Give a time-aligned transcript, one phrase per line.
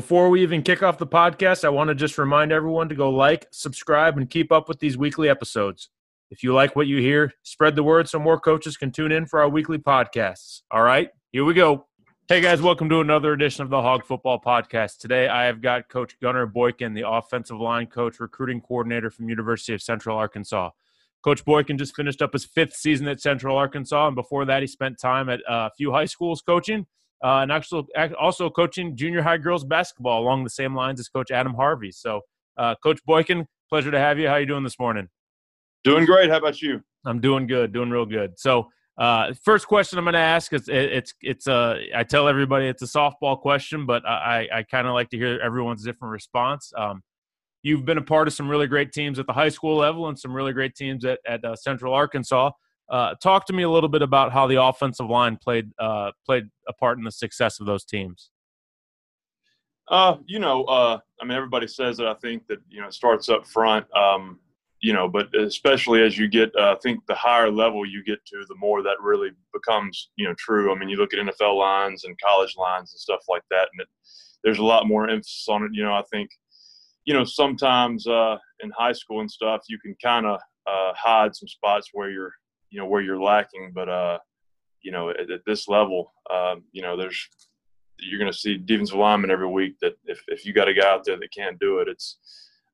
[0.00, 3.10] Before we even kick off the podcast, I want to just remind everyone to go
[3.10, 5.90] like, subscribe, and keep up with these weekly episodes.
[6.30, 9.26] If you like what you hear, spread the word so more coaches can tune in
[9.26, 10.62] for our weekly podcasts.
[10.70, 11.86] All right, here we go.
[12.30, 14.96] Hey guys, welcome to another edition of the Hog Football Podcast.
[15.00, 19.74] Today I have got Coach Gunnar Boykin, the offensive line coach, recruiting coordinator from University
[19.74, 20.70] of Central Arkansas.
[21.22, 24.66] Coach Boykin just finished up his fifth season at Central Arkansas, and before that, he
[24.66, 26.86] spent time at uh, a few high schools coaching
[27.22, 27.84] uh, and actually
[28.18, 31.92] also coaching junior high girls basketball along the same lines as Coach Adam Harvey.
[31.92, 32.22] So,
[32.56, 34.28] uh, Coach Boykin, pleasure to have you.
[34.28, 35.08] How you doing this morning?
[35.84, 36.30] Doing great.
[36.30, 36.82] How about you?
[37.04, 38.38] I'm doing good, doing real good.
[38.38, 42.04] So, uh, first question I'm going to ask is it, it's it's a uh, I
[42.04, 45.84] tell everybody it's a softball question, but I I kind of like to hear everyone's
[45.84, 46.72] different response.
[46.76, 47.02] Um,
[47.62, 50.18] you've been a part of some really great teams at the high school level and
[50.18, 52.50] some really great teams at at uh, Central Arkansas.
[52.90, 56.44] Uh, talk to me a little bit about how the offensive line played uh, played
[56.68, 58.30] a part in the success of those teams.
[59.88, 62.08] Uh, you know, uh, I mean, everybody says that.
[62.08, 63.86] I think that you know it starts up front.
[63.96, 64.40] Um,
[64.80, 68.24] you know, but especially as you get, uh, I think the higher level you get
[68.26, 70.74] to, the more that really becomes you know true.
[70.74, 73.82] I mean, you look at NFL lines and college lines and stuff like that, and
[73.82, 73.88] it,
[74.42, 75.70] there's a lot more emphasis on it.
[75.74, 76.30] You know, I think
[77.04, 81.36] you know sometimes uh, in high school and stuff, you can kind of uh, hide
[81.36, 82.32] some spots where you're
[82.70, 83.72] you know where you're lacking.
[83.74, 84.18] But uh,
[84.82, 87.28] you know, at, at this level, um, you know, there's
[87.98, 89.76] you're going to see defensive linemen every week.
[89.80, 92.18] That if if you got a guy out there that can't do it, it's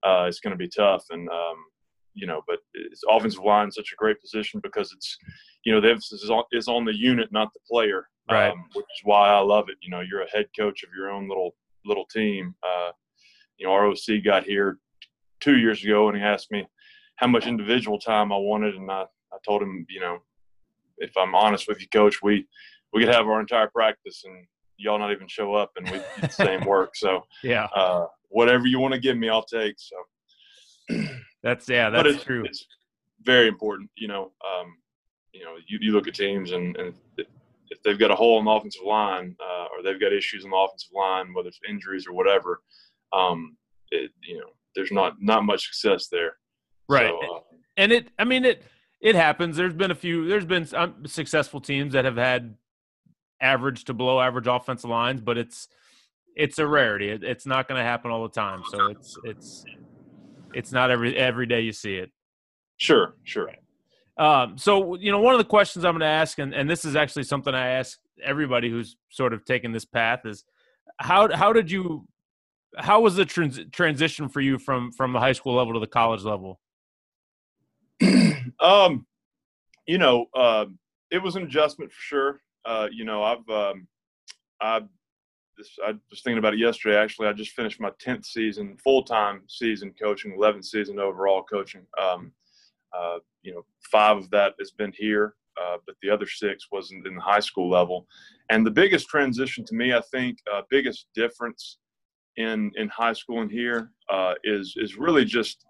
[0.04, 1.04] uh, it's going to be tough.
[1.10, 1.56] And um,
[2.14, 5.18] you know, but it's offensive line such a great position because it's
[5.64, 8.08] you know the emphasis is on, is on the unit, not the player.
[8.28, 8.50] Right.
[8.50, 9.76] Um, which is why I love it.
[9.80, 11.54] You know, you're a head coach of your own little
[11.84, 12.54] little team.
[12.62, 12.90] Uh,
[13.56, 14.78] you know, ROC got here
[15.40, 16.66] two years ago and he asked me
[17.16, 19.06] how much individual time I wanted, and I
[19.36, 20.18] I told him, you know,
[20.98, 22.46] if I'm honest with you, coach, we
[22.92, 24.46] we could have our entire practice and
[24.78, 26.96] y'all not even show up and we do the same work.
[26.96, 29.76] So yeah, uh, whatever you want to give me, I'll take.
[29.78, 30.96] So
[31.42, 32.44] that's yeah, that's it's, true.
[32.44, 32.66] It's
[33.22, 34.32] very important, you know.
[34.44, 34.76] Um,
[35.32, 38.46] you know, you, you look at teams and, and if they've got a hole in
[38.46, 42.06] the offensive line uh, or they've got issues in the offensive line, whether it's injuries
[42.06, 42.62] or whatever,
[43.12, 43.56] um,
[43.90, 46.36] it, you know, there's not not much success there.
[46.88, 47.08] Right.
[47.08, 47.40] So, uh,
[47.76, 48.62] and it, I mean, it
[49.06, 49.56] it happens.
[49.56, 50.26] There's been a few.
[50.26, 52.56] There's been um, successful teams that have had
[53.40, 55.68] average to below average offensive lines, but it's
[56.34, 57.10] it's a rarity.
[57.10, 58.64] It, it's not going to happen all the time.
[58.68, 59.64] So it's it's
[60.52, 62.10] it's not every every day you see it.
[62.78, 63.48] Sure, sure.
[64.18, 66.84] Um, so you know, one of the questions I'm going to ask, and, and this
[66.84, 70.42] is actually something I ask everybody who's sort of taken this path, is
[70.98, 72.08] how how did you
[72.76, 75.86] how was the trans- transition for you from from the high school level to the
[75.86, 76.58] college level?
[78.60, 79.06] um,
[79.86, 80.66] you know, uh,
[81.10, 82.40] it was an adjustment for sure.
[82.64, 83.86] Uh, you know, I've um,
[84.60, 84.82] I
[85.56, 86.96] this I was thinking about it yesterday.
[86.96, 91.86] Actually, I just finished my tenth season, full time season coaching, eleventh season overall coaching.
[92.00, 92.32] Um,
[92.96, 97.06] uh, you know, five of that has been here, uh, but the other six wasn't
[97.06, 98.06] in, the high school level.
[98.50, 101.78] And the biggest transition to me, I think, uh, biggest difference
[102.36, 105.64] in in high school and here uh, is is really just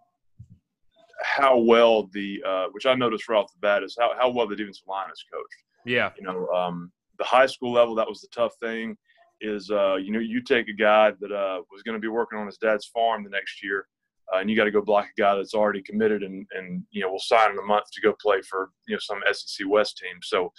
[1.23, 4.47] how well the uh, which I noticed right off the bat is how, how well
[4.47, 5.63] the defensive line is coached.
[5.85, 8.97] Yeah, you know, um, the high school level that was the tough thing.
[9.41, 12.39] Is uh, you know you take a guy that uh, was going to be working
[12.39, 13.87] on his dad's farm the next year,
[14.33, 17.03] uh, and you got to go block a guy that's already committed and and you
[17.03, 19.99] know will sign in a month to go play for you know some SEC West
[19.99, 20.19] team.
[20.23, 20.53] So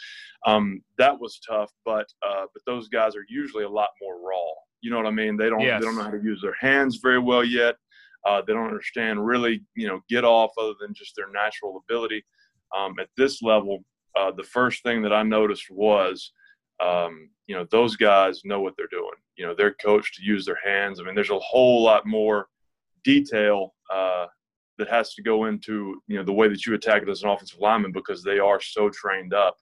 [0.45, 4.51] um, that was tough, but uh, but those guys are usually a lot more raw.
[4.81, 5.37] You know what I mean?
[5.37, 5.81] They don't yes.
[5.81, 7.75] they don't know how to use their hands very well yet.
[8.27, 12.23] Uh, they don't understand really, you know, get off other than just their natural ability.
[12.75, 13.85] Um, at this level,
[14.17, 16.33] uh, the first thing that I noticed was,
[16.83, 19.15] um, you know, those guys know what they're doing.
[19.37, 20.99] You know, they're coached to use their hands.
[20.99, 22.47] I mean, there's a whole lot more
[23.03, 24.25] detail uh,
[24.77, 27.29] that has to go into you know the way that you attack it as an
[27.29, 29.55] offensive lineman because they are so trained up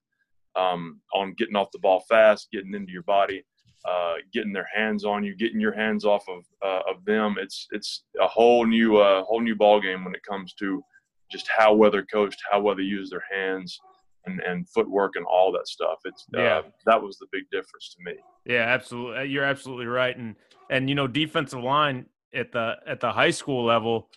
[0.56, 3.44] um, on getting off the ball fast, getting into your body,
[3.88, 7.36] uh, getting their hands on you, getting your hands off of uh, of them.
[7.40, 10.84] It's it's a whole new uh, whole new ball game when it comes to
[11.32, 13.80] just how well they're coached, how well they use their hands.
[14.28, 16.00] And, and footwork and all that stuff.
[16.04, 16.62] It's uh, yeah.
[16.88, 18.18] that was the big difference to me.
[18.44, 19.26] Yeah, absolutely.
[19.26, 20.18] You're absolutely right.
[20.18, 20.36] And
[20.72, 24.10] and you know, defensive line at the at the high school level,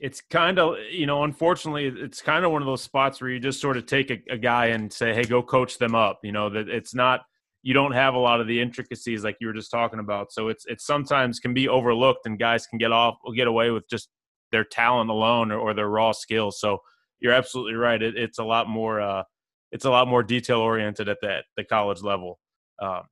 [0.00, 3.40] it's kind of you know unfortunately it's kind of one of those spots where you
[3.40, 6.32] just sort of take a, a, guy and say hey go coach them up you
[6.32, 7.22] know that it's not
[7.66, 10.30] you don't have a lot of the intricacies like you were just talking about.
[10.30, 13.88] So it's it's sometimes can be overlooked and guys can get off get away with
[13.90, 14.08] just
[14.52, 16.78] their talent alone or, or their raw skills so
[17.18, 18.00] you're absolutely right.
[18.00, 19.24] It, it's a lot more uh
[19.72, 22.38] it's a lot more detail oriented at that the college level.
[22.80, 23.02] Um,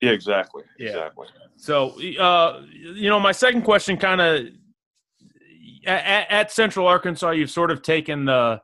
[0.00, 0.88] yeah exactly yeah.
[0.88, 1.28] exactly.
[1.56, 4.46] So uh you know my second question kind of
[5.86, 8.60] at, at, Central Arkansas, you've sort of taken the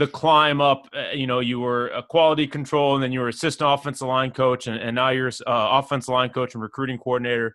[0.00, 0.88] the climb up.
[0.96, 4.30] Uh, you know, you were a quality control, and then you were assistant offensive line
[4.30, 7.54] coach, and, and now you're uh, offensive line coach and recruiting coordinator.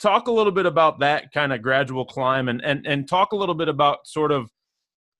[0.00, 3.36] Talk a little bit about that kind of gradual climb, and and and talk a
[3.36, 4.48] little bit about sort of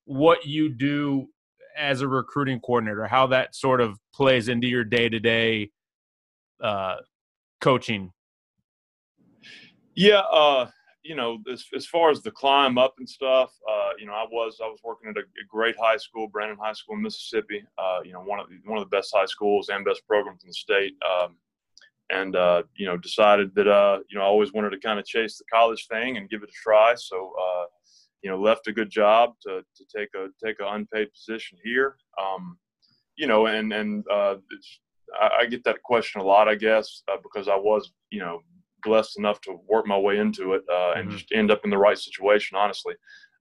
[0.04, 1.26] what you do
[1.76, 5.70] as a recruiting coordinator, how that sort of plays into your day to day
[7.60, 8.12] coaching.
[9.96, 10.66] Yeah, uh,
[11.04, 14.24] you know, as, as far as the climb up and stuff, uh, you know, I
[14.30, 17.62] was I was working at a, a, great high school, Brandon High School in Mississippi.
[17.76, 20.42] Uh, you know, one of the, one of the best high schools and best programs
[20.42, 20.94] in the state.
[21.04, 21.36] Um,
[22.10, 25.04] and uh, you know, decided that uh, you know I always wanted to kind of
[25.04, 26.94] chase the college thing and give it a try.
[26.96, 27.64] So uh,
[28.22, 31.96] you know, left a good job to, to take a take an unpaid position here.
[32.20, 32.58] Um,
[33.16, 34.36] you know, and and uh,
[35.20, 38.40] I, I, get that question a lot, I guess, because I was you know
[38.84, 41.16] blessed enough to work my way into it uh, and mm-hmm.
[41.16, 42.94] just end up in the right situation, honestly,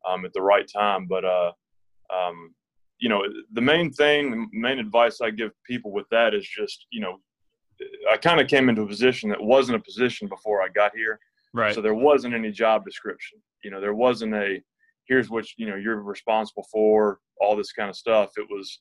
[0.08, 1.08] um, at the right time.
[1.08, 1.52] But uh,
[2.14, 2.54] um,
[3.00, 6.86] you know, the main thing, the main advice I give people with that is just,
[6.92, 7.20] you know,
[8.12, 11.20] I kind of came into a position that wasn't a position before I got here.
[11.54, 11.76] Right.
[11.76, 13.40] So there wasn't any job description.
[13.64, 14.62] You know, there wasn't a
[15.06, 18.32] here's what you know you're responsible for, all this kind of stuff.
[18.38, 18.80] It was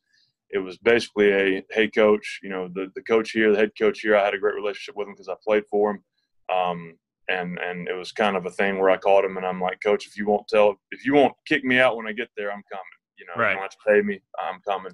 [0.51, 4.01] it was basically a hey coach, you know, the the coach here, the head coach
[4.01, 6.05] here, I had a great relationship with him because I played for him.
[6.53, 6.95] Um,
[7.29, 9.79] and and it was kind of a thing where I called him and I'm like,
[9.83, 12.51] Coach, if you won't tell, if you won't kick me out when I get there,
[12.51, 12.85] I'm coming.
[13.19, 13.51] You know, right.
[13.51, 14.93] you don't have to pay me, I'm coming.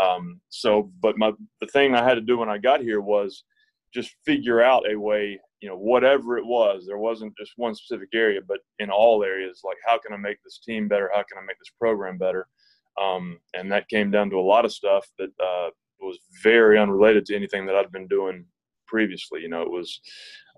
[0.00, 3.44] Um, so, but my the thing I had to do when I got here was
[3.92, 5.40] just figure out a way.
[5.60, 9.62] You know, whatever it was, there wasn't just one specific area, but in all areas,
[9.64, 11.10] like how can I make this team better?
[11.12, 12.46] How can I make this program better?
[13.00, 15.70] Um, and that came down to a lot of stuff that uh,
[16.00, 18.44] was very unrelated to anything that I'd been doing
[18.94, 19.40] previously.
[19.44, 19.88] You know, it was,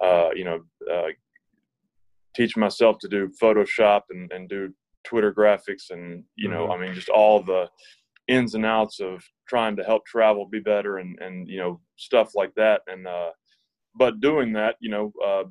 [0.06, 0.58] uh, you know,
[0.94, 1.10] uh,
[2.34, 4.60] teach myself to do Photoshop and, and do
[5.04, 6.82] Twitter graphics and, you know, mm-hmm.
[6.82, 7.62] I mean, just all the
[8.28, 12.28] ins and outs of trying to help travel be better and, and, you know, stuff
[12.40, 12.82] like that.
[12.92, 13.30] And, uh,
[13.94, 15.44] but doing that, you know, uh,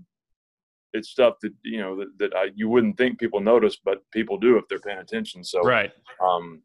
[0.93, 4.37] it's stuff that, you know, that, that I, you wouldn't think people notice, but people
[4.37, 5.43] do if they're paying attention.
[5.43, 5.91] So, right.
[6.23, 6.61] Um,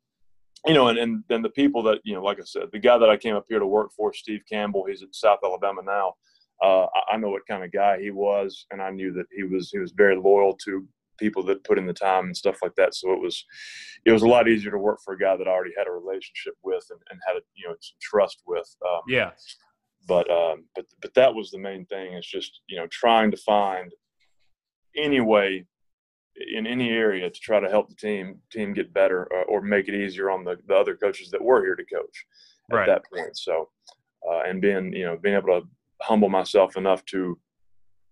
[0.67, 2.99] you know, and, and then the people that, you know, like I said, the guy
[2.99, 6.15] that I came up here to work for, Steve Campbell, he's at South Alabama now.
[6.63, 9.71] Uh, I know what kind of guy he was, and I knew that he was
[9.71, 10.87] he was very loyal to
[11.19, 12.95] people that put in the time and stuff like that.
[12.95, 13.45] So it was
[14.05, 15.93] it was a lot easier to work for a guy that I already had a
[15.93, 18.69] relationship with and, and had a, you know some trust with.
[18.87, 19.31] Um, yeah.
[20.07, 22.13] But um, but but that was the main thing.
[22.13, 23.91] Is just you know trying to find
[24.97, 25.65] any way
[26.55, 29.89] in any area to try to help the team team get better or, or make
[29.89, 32.27] it easier on the, the other coaches that were here to coach
[32.71, 32.87] at right.
[32.87, 33.37] that point.
[33.37, 33.69] So,
[34.29, 35.67] uh, and being you know being able to
[36.03, 37.39] humble myself enough to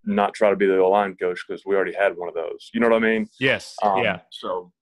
[0.05, 2.71] not try to be the line coach because we already had one of those.
[2.73, 3.29] You know what I mean?
[3.41, 3.77] Yes.
[3.83, 4.21] Um, yeah.
[4.31, 4.73] So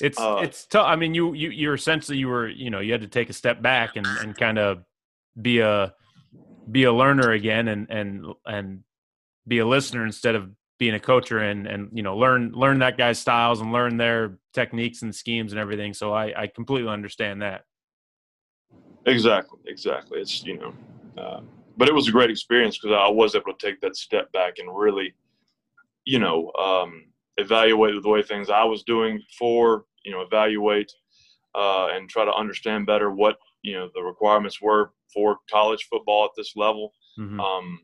[0.00, 0.86] it's uh, it's tough.
[0.86, 3.34] I mean, you you you're essentially you were you know you had to take a
[3.34, 4.84] step back and and kind of
[5.40, 5.94] be a
[6.70, 8.80] be a learner again and and and
[9.46, 12.96] be a listener instead of being a coacher and and you know learn learn that
[12.96, 15.92] guy's styles and learn their techniques and schemes and everything.
[15.92, 17.64] So I I completely understand that.
[19.06, 20.20] Exactly, exactly.
[20.20, 20.74] It's you know,
[21.20, 21.40] uh,
[21.76, 24.54] but it was a great experience because I was able to take that step back
[24.58, 25.14] and really,
[26.04, 27.06] you know, um,
[27.38, 30.90] evaluate the way things I was doing for you know evaluate
[31.54, 36.24] uh, and try to understand better what you know the requirements were for college football
[36.24, 36.92] at this level.
[37.18, 37.40] Mm-hmm.
[37.40, 37.80] Um,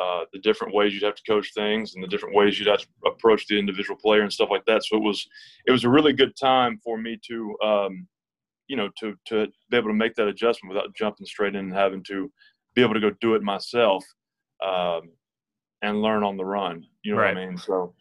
[0.00, 2.80] uh, the different ways you'd have to coach things and the different ways you'd have
[2.80, 4.84] to approach the individual player and stuff like that.
[4.84, 5.26] So it was
[5.66, 8.06] it was a really good time for me to um,
[8.66, 11.72] you know to to be able to make that adjustment without jumping straight in and
[11.72, 12.30] having to
[12.74, 14.04] be able to go do it myself
[14.64, 15.02] um,
[15.82, 16.84] and learn on the run.
[17.02, 17.34] You know Right.
[17.34, 17.58] what I mean?
[17.58, 17.94] So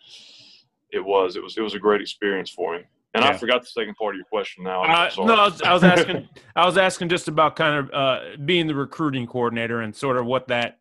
[0.91, 2.83] it was it was it was a great experience for me.
[3.15, 3.29] And Yeah.
[3.29, 4.81] I forgot the second part of your question now.
[4.81, 6.27] Uh, no, I was, I was asking.
[6.55, 10.25] I was asking just about kind of uh, being the recruiting coordinator and sort of
[10.25, 10.79] what that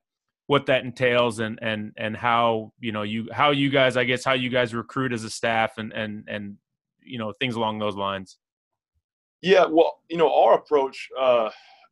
[0.53, 4.23] what that entails and and and how you know you how you guys I guess
[4.23, 6.59] how you guys recruit as a staff and and and
[7.03, 8.37] you know things along those lines.
[9.41, 11.49] Yeah, well, you know, our approach, uh,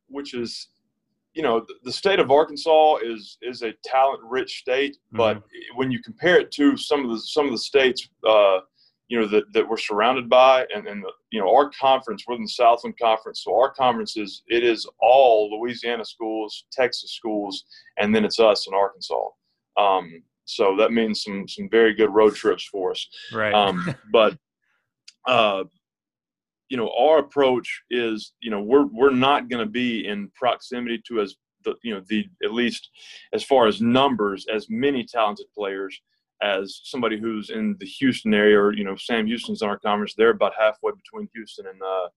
[0.09, 0.67] which is,
[1.33, 5.41] you know, the, the state of Arkansas is is a talent-rich state, but
[5.73, 8.59] when you compare it to some of the some of the states, uh,
[9.11, 12.43] you know, that, that we're surrounded by, and and you know, our conference, we're in
[12.43, 17.65] the Southland Conference, so our conference is it is all Louisiana schools, Texas schools,
[17.97, 19.27] and then it's us in Arkansas.
[19.77, 23.05] Um, so that means some some very good road trips for us.
[23.33, 23.53] Right.
[23.53, 24.37] Um, but
[25.27, 25.65] uh,
[26.69, 31.01] you know, our approach is, you know, we're we're not going to be in proximity
[31.09, 32.89] to as the you know the at least
[33.33, 35.99] as far as numbers as many talented players
[36.41, 40.13] as somebody who's in the Houston area or you know Sam Houston's in our conference.
[40.15, 42.09] They're about halfway between Houston and uh,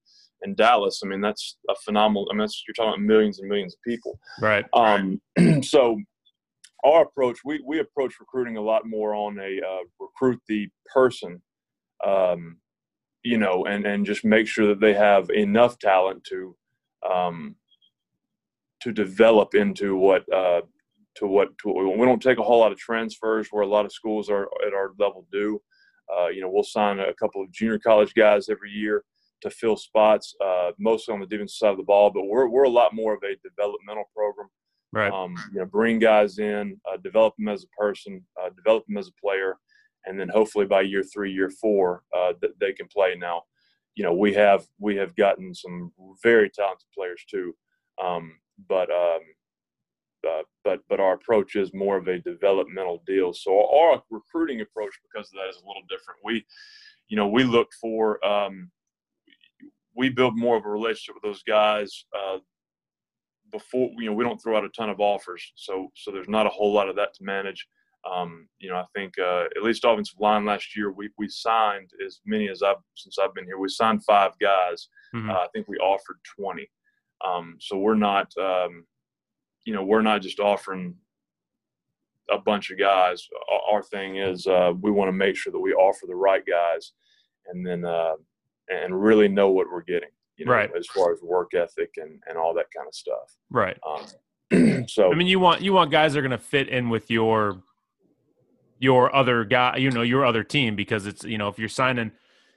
[0.42, 1.00] and Dallas.
[1.04, 2.28] I mean, that's a phenomenal.
[2.30, 4.18] I mean, that's, you're talking about millions and millions of people.
[4.40, 4.64] right.
[4.72, 5.20] Um,
[5.62, 5.98] so
[6.84, 11.40] our approach, we, we approach recruiting a lot more on a uh, recruit the person,
[12.06, 12.58] um,
[13.22, 16.54] you know, and, and just make sure that they have enough talent to
[17.10, 17.56] um,
[18.80, 20.60] to develop into what uh,
[21.16, 23.66] to what to what we, we don't take a whole lot of transfers where a
[23.66, 25.60] lot of schools are at our level do.
[26.14, 29.04] Uh, you know, we'll sign a couple of junior college guys every year
[29.40, 32.10] to fill spots, uh, mostly on the defensive side of the ball.
[32.10, 34.48] But we're we're a lot more of a developmental program
[34.94, 35.12] Right.
[35.12, 38.96] um, you know, bring guys in, uh, develop them as a person, uh, develop them
[38.96, 39.56] as a player,
[40.06, 43.16] and then hopefully by year three, year four, uh, that they can play.
[43.16, 43.42] Now,
[43.96, 45.92] you know, we have we have gotten some
[46.22, 47.56] very talented players too,
[48.00, 49.18] um, but um,
[50.26, 53.32] uh, but but our approach is more of a developmental deal.
[53.32, 56.20] So our recruiting approach, because of that, is a little different.
[56.24, 56.44] We,
[57.08, 58.70] you know, we look for um,
[59.96, 62.06] we build more of a relationship with those guys.
[62.16, 62.38] Uh,
[63.52, 66.46] before you know we don't throw out a ton of offers so so there's not
[66.46, 67.68] a whole lot of that to manage
[68.10, 71.88] um, you know i think uh, at least offensive line last year we we signed
[72.04, 75.30] as many as i've since i've been here we signed five guys Mhm.
[75.30, 76.68] uh, i think we offered 20
[77.24, 78.84] um, so we're not um,
[79.64, 80.94] you know we're not just offering
[82.30, 83.28] a bunch of guys
[83.70, 86.92] our, thing is uh, we want to make sure that we offer the right guys
[87.46, 88.14] and then uh,
[88.68, 90.70] and really know what we're getting you know Right.
[90.76, 93.78] as far as work ethic and and all that kind of stuff right.
[93.86, 94.06] um,
[94.88, 97.10] so I mean, you want you want guys that are going to fit in with
[97.10, 97.62] your
[98.78, 102.12] your other guy, you know, your other team because it's you know if you're signing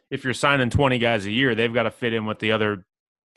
[0.10, 2.86] if you're signing 20 guys a year, they've got to fit in with the other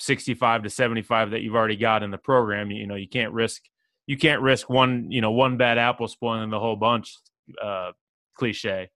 [0.01, 2.71] 65 to 75 that you've already got in the program.
[2.71, 3.63] You know, you can't risk
[4.07, 7.15] you can't risk one you know one bad apple spoiling the whole bunch.
[7.63, 7.93] Uh,
[8.37, 8.89] cliche.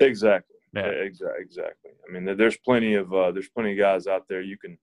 [0.00, 0.86] exactly Yeah.
[0.86, 4.56] exactly exactly i mean there's plenty of uh, there's plenty of guys out there you
[4.56, 4.78] can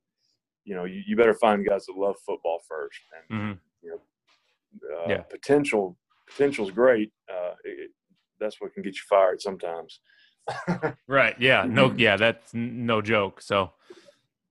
[0.66, 3.94] you know you, you better find guys that love football first and Mhm.
[3.96, 5.22] uh, Yeah.
[5.38, 7.92] potential potential's great uh, it,
[8.40, 10.00] that's what can get you fired sometimes
[11.08, 11.36] Right.
[11.40, 11.66] Yeah.
[11.68, 11.92] No.
[11.98, 12.18] Yeah.
[12.18, 13.42] That's no joke.
[13.42, 13.72] So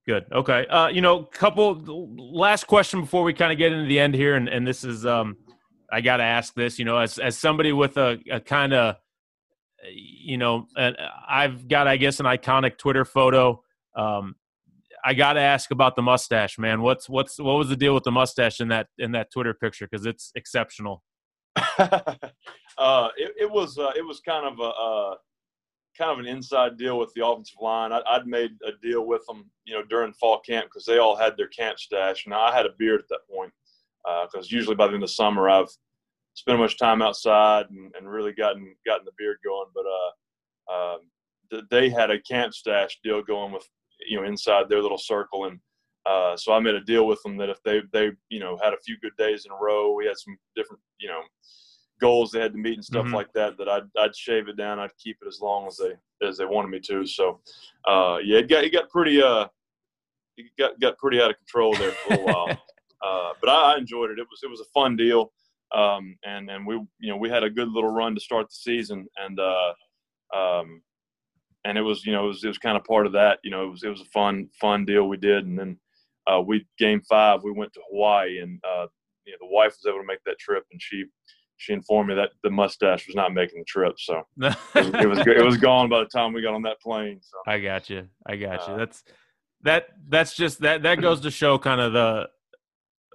[0.07, 0.25] good.
[0.31, 0.65] Okay.
[0.67, 1.81] Uh, you know, couple
[2.17, 5.05] last question before we kind of get into the end here, and and this is
[5.05, 5.37] um,
[5.91, 6.79] I got to ask this.
[6.79, 8.95] You know, as as somebody with a, a kind of,
[9.91, 10.95] you know, and
[11.27, 13.61] I've got I guess an iconic Twitter photo.
[13.95, 14.35] Um,
[15.07, 16.81] I got to ask about the mustache, man.
[16.81, 19.87] What's what's what was the deal with the mustache in that in that Twitter picture?
[19.89, 21.03] Because it's exceptional.
[21.77, 25.15] uh, it, it was uh, it was kind of a uh,
[25.97, 27.91] kind of an inside deal with the offensive line.
[27.91, 31.15] I, I'd made a deal with them, you know, during fall camp because they all
[31.15, 32.25] had their camp stash.
[32.27, 33.51] Now I had a beard at that point
[34.31, 35.69] because usually by the end of summer I've
[36.33, 39.67] spent much time outside and, and really gotten gotten the beard going.
[39.73, 39.85] But
[40.73, 40.97] uh,
[41.51, 43.67] th- they had a camp stash deal going with
[44.07, 45.59] you know inside their little circle and.
[46.07, 48.73] Uh, so I made a deal with them that if they they you know had
[48.73, 51.21] a few good days in a row, we had some different you know
[52.05, 53.13] goals they had to meet and stuff Mhm.
[53.13, 53.57] like that.
[53.57, 54.79] That I'd I'd shave it down.
[54.79, 55.93] I'd keep it as long as they
[56.27, 57.05] as they wanted me to.
[57.05, 57.41] So
[57.87, 59.47] uh, yeah, it got it got pretty uh
[60.37, 62.57] it got got pretty out of control there for a while.
[63.05, 64.17] Uh, but I, I enjoyed it.
[64.17, 65.31] It was it was a fun deal.
[65.75, 68.55] Um, and and we you know we had a good little run to start the
[68.55, 69.73] season and uh,
[70.35, 70.81] um,
[71.65, 73.39] and it was you know it was, it was kind of part of that.
[73.43, 75.77] You know it was it was a fun fun deal we did and then
[76.25, 78.87] uh, we game five we went to Hawaii and uh,
[79.25, 81.03] you know the wife was able to make that trip and she
[81.57, 85.07] she informed me that the mustache was not making the trip so it was it
[85.07, 87.89] was, it was gone by the time we got on that plane so I got
[87.89, 88.07] you.
[88.25, 88.73] I got you.
[88.73, 89.03] Uh, That's
[89.61, 89.87] that.
[90.07, 90.83] That's just that.
[90.83, 92.29] That goes to show kind of the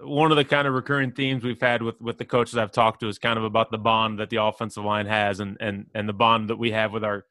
[0.03, 3.01] one of the kind of recurring themes we've had with with the coaches I've talked
[3.01, 6.07] to is kind of about the bond that the offensive line has and and and
[6.07, 7.25] the bond that we have with our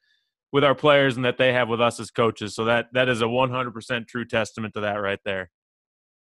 [0.52, 2.54] with our players and that they have with us as coaches.
[2.54, 5.50] So that that is a 100% true testament to that right there.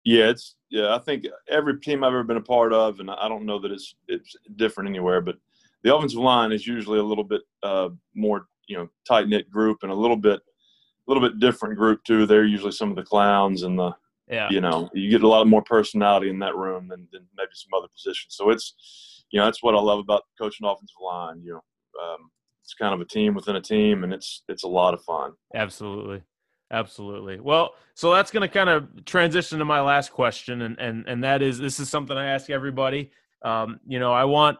[0.07, 0.95] Yeah, it's yeah.
[0.95, 3.73] I think every team I've ever been a part of, and I don't know that
[3.73, 5.35] it's it's different anywhere, but
[5.83, 9.79] the offensive line is usually a little bit uh, more you know tight knit group
[9.83, 12.25] and a little bit a little bit different group too.
[12.25, 13.91] They're usually some of the clowns and the
[14.29, 14.47] yeah.
[14.49, 17.77] you know you get a lot more personality in that room than, than maybe some
[17.77, 18.27] other positions.
[18.29, 21.41] So it's you know that's what I love about coaching offensive line.
[21.43, 21.63] You know,
[22.01, 22.31] um,
[22.63, 25.33] it's kind of a team within a team, and it's it's a lot of fun.
[25.53, 26.23] Absolutely.
[26.71, 27.39] Absolutely.
[27.39, 31.23] Well, so that's going to kind of transition to my last question, and and and
[31.23, 33.11] that is this is something I ask everybody.
[33.41, 34.57] Um, you know, I want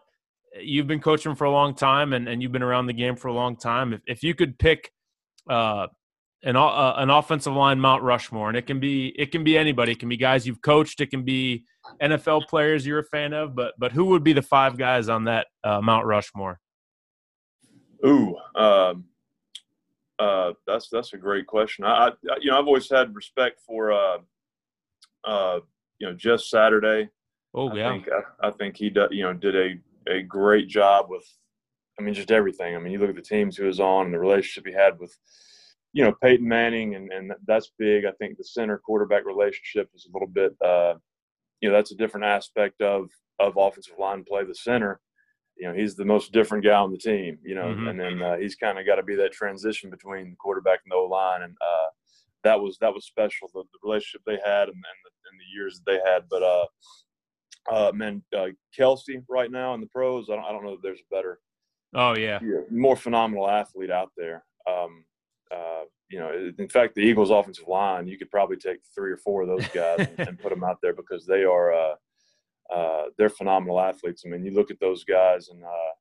[0.62, 3.28] you've been coaching for a long time, and and you've been around the game for
[3.28, 3.94] a long time.
[3.94, 4.92] If if you could pick
[5.50, 5.88] uh,
[6.44, 9.92] an uh, an offensive line Mount Rushmore, and it can be it can be anybody.
[9.92, 11.02] It can be guys you've coached.
[11.02, 11.66] It can be
[12.02, 13.56] NFL players you're a fan of.
[13.56, 16.60] But but who would be the five guys on that uh, Mount Rushmore?
[18.06, 19.06] Ooh, um,
[20.20, 21.86] uh, that's that's a great question.
[21.86, 24.18] I, I, you know I've always had respect for uh,
[25.24, 25.60] uh,
[26.00, 27.10] you know Jeff Saturday.
[27.54, 28.08] Oh yeah, I think,
[28.42, 31.26] I, I think he did, you know did a a great job with.
[32.00, 32.76] I mean, just everything.
[32.76, 35.00] I mean, you look at the teams he was on and the relationship he had
[35.00, 35.18] with,
[35.94, 38.06] you know, Peyton Manning, and and that's big.
[38.06, 40.94] I think the center quarterback relationship is a little bit, uh,
[41.60, 43.10] you know, that's a different aspect of
[43.40, 44.44] of offensive line play.
[44.44, 45.00] The center
[45.60, 47.88] you know he's the most different guy on the team you know mm-hmm.
[47.88, 50.92] and then uh, he's kind of got to be that transition between the quarterback and
[50.92, 51.88] the line and uh,
[52.44, 55.56] that was that was special the, the relationship they had and, and, the, and, the,
[55.56, 56.66] years that they had but uh
[57.72, 58.48] uh man uh,
[58.78, 61.40] Kelce right now in the pros I don't, I don't know if there's a better
[61.96, 62.40] oh yeah.
[62.42, 65.04] yeah more phenomenal athlete out there um
[65.52, 69.18] uh you know in fact the Eagles offensive line you could probably take three or
[69.18, 71.74] four of those guys and, and put them out there because they are
[72.74, 74.24] uh they're phenomenal athletes.
[74.26, 75.94] I mean, you look at those guys, and uh,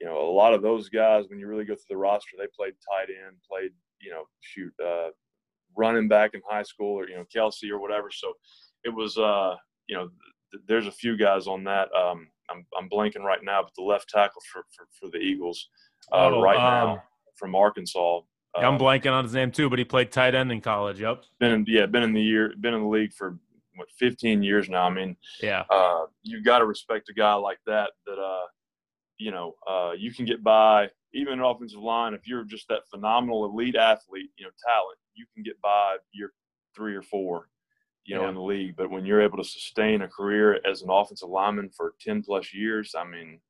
[0.00, 2.46] you know, a lot of those guys, when you really go through the roster, they
[2.56, 5.08] played tight end, played, you know, shoot, uh,
[5.76, 8.10] running back in high school, or you know, Kelce or whatever.
[8.10, 8.32] So
[8.84, 9.56] it was, uh,
[9.88, 10.08] you know,
[10.52, 11.88] th- there's a few guys on that.
[11.94, 15.68] Um, I'm I'm blanking right now, but the left tackle for for, for the Eagles
[16.12, 17.02] uh, oh, right um, now
[17.36, 18.20] from Arkansas.
[18.56, 21.00] I'm blanking on his name too, but he played tight end in college.
[21.00, 21.24] Yep.
[21.38, 23.38] Been in, yeah, been in the year, been in the league for
[23.78, 24.84] what 15 years now.
[24.84, 27.90] I mean, yeah, uh, you got to respect a guy like that.
[28.06, 28.46] That uh,
[29.18, 32.88] you know, uh, you can get by even an offensive line if you're just that
[32.90, 34.98] phenomenal elite athlete, you know, talent.
[35.14, 36.32] You can get by year
[36.76, 37.48] three or four,
[38.04, 38.28] you know, yeah.
[38.28, 38.76] in the league.
[38.76, 42.52] But when you're able to sustain a career as an offensive lineman for 10 plus
[42.54, 43.40] years, I mean,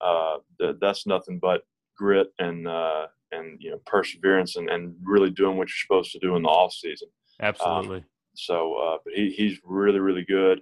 [0.00, 1.62] uh, th- that's nothing but
[1.96, 6.18] grit and uh, and you know perseverance and, and really doing what you're supposed to
[6.20, 7.08] do in the off season.
[7.40, 7.98] Absolutely.
[7.98, 8.04] Um,
[8.38, 10.60] so, uh, but he, he's really, really good.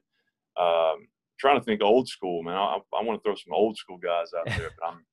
[0.59, 1.09] Um,
[1.39, 2.55] trying to think old school, man.
[2.55, 5.05] I, I want to throw some old school guys out there, but I'm,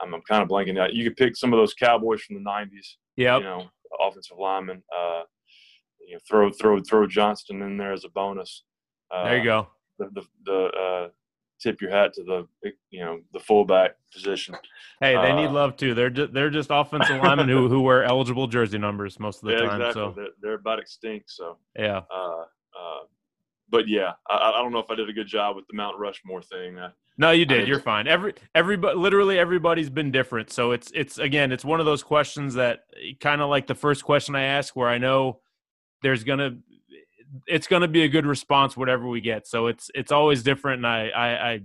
[0.00, 0.94] I'm, I'm kind of blanking out.
[0.94, 2.96] You could pick some of those Cowboys from the '90s.
[3.16, 3.36] Yeah.
[3.38, 4.82] You know, offensive linemen.
[4.96, 5.22] Uh,
[6.00, 8.64] you know, throw throw throw Johnston in there as a bonus.
[9.10, 9.68] Uh, there you go.
[9.98, 11.08] The the, the uh,
[11.60, 12.46] tip your hat to the
[12.90, 14.54] you know the fullback position.
[15.00, 15.94] Hey, they uh, need love too.
[15.94, 19.54] They're just, they're just offensive linemen who who wear eligible jersey numbers most of the
[19.54, 19.80] yeah, time.
[19.80, 19.92] Exactly.
[19.92, 21.30] So they're, they're, about extinct.
[21.30, 22.02] So yeah.
[22.12, 22.42] Uh,
[22.78, 23.00] uh,
[23.70, 25.98] but yeah, I, I, don't know if I did a good job with the Mount
[25.98, 26.78] Rushmore thing.
[27.18, 27.68] no, you did.
[27.68, 28.06] You're fine.
[28.06, 30.50] Every everybody, literally everybody's been different.
[30.50, 32.80] So it's it's again, it's one of those questions that
[33.20, 35.40] kind of like the first question I ask, where I know
[36.02, 36.58] there's gonna
[37.46, 39.46] it's going to be a good response whatever we get.
[39.46, 41.60] So it's it's always different, and I I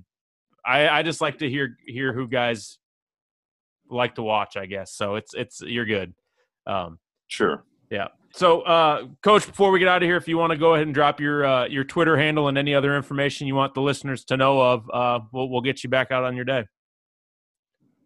[0.66, 2.78] I I just like to hear hear who guys
[3.90, 4.58] like to watch.
[4.58, 5.16] I guess so.
[5.16, 6.14] It's it's you're good.
[6.68, 7.64] Um, sure.
[7.90, 8.08] Yeah.
[8.36, 10.88] So, uh, Coach, before we get out of here, if you want to go ahead
[10.88, 14.26] and drop your uh, your Twitter handle and any other information you want the listeners
[14.26, 16.66] to know of, uh, we'll we'll get you back out on your day.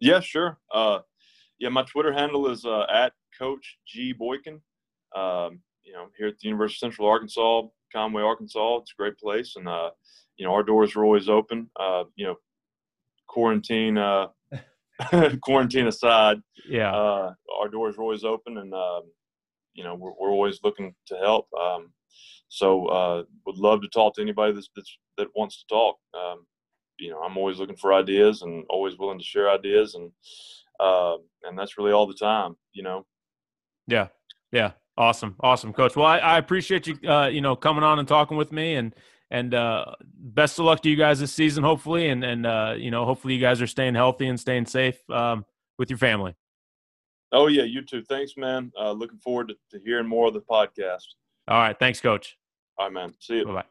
[0.00, 0.58] Yeah, sure.
[0.72, 0.98] Uh,
[1.58, 4.60] yeah, my Twitter handle is uh, at Coach G Boykin.
[5.16, 8.78] Um, you know, here at the University of Central Arkansas, Conway, Arkansas.
[8.78, 9.90] It's a great place, and uh,
[10.36, 11.70] you know, our doors are always open.
[11.80, 12.36] Uh, you know,
[13.26, 14.26] quarantine uh,
[15.42, 19.02] quarantine aside, yeah, uh, our doors are always open, and um,
[19.72, 21.48] you know, we're, we're always looking to help.
[21.58, 21.92] Um,
[22.48, 25.96] so, uh, would love to talk to anybody that's, that's that wants to talk.
[26.14, 26.46] Um,
[26.98, 30.12] you know, I'm always looking for ideas and always willing to share ideas, and
[30.80, 32.56] uh, and that's really all the time.
[32.74, 33.06] You know.
[33.86, 34.08] Yeah.
[34.52, 34.72] Yeah.
[34.98, 35.94] Awesome, awesome, coach.
[35.94, 38.92] Well, I, I appreciate you, uh, you know, coming on and talking with me, and
[39.30, 42.90] and uh, best of luck to you guys this season, hopefully, and and uh, you
[42.90, 45.46] know, hopefully you guys are staying healthy and staying safe um,
[45.78, 46.34] with your family.
[47.30, 48.02] Oh yeah, you too.
[48.02, 48.72] Thanks, man.
[48.76, 51.06] Uh, looking forward to, to hearing more of the podcast.
[51.46, 52.36] All right, thanks, coach.
[52.76, 53.14] All right, man.
[53.20, 53.44] See you.
[53.44, 53.64] Bye bye.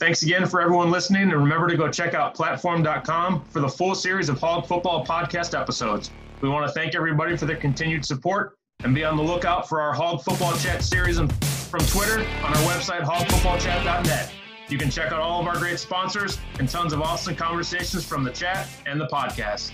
[0.00, 3.94] Thanks again for everyone listening, and remember to go check out PLT4M.com for the full
[3.94, 6.10] series of Hog Football podcast episodes.
[6.40, 9.80] We want to thank everybody for their continued support and be on the lookout for
[9.80, 14.32] our Hog Football Chat series from Twitter on our website, hogfootballchat.net.
[14.68, 18.22] You can check out all of our great sponsors and tons of awesome conversations from
[18.22, 19.72] the chat and the podcast.